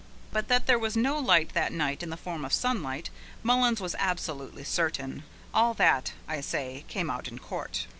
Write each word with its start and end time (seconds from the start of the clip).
But 0.31 0.47
that 0.47 0.65
there 0.65 0.79
was 0.79 0.97
no 0.97 1.19
light 1.19 1.53
that 1.53 1.71
night 1.71 2.01
in 2.01 2.09
the 2.09 2.17
form 2.17 2.43
of 2.43 2.53
sunlight, 2.53 3.11
Mullins 3.43 3.79
was 3.79 3.95
absolutely 3.99 4.63
certain. 4.63 5.21
All 5.53 5.75
that, 5.75 6.13
I 6.27 6.41
say, 6.41 6.85
came 6.87 7.11
out 7.11 7.27
in 7.27 7.37
court. 7.37 7.85